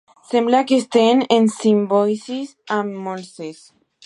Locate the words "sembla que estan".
0.29-1.21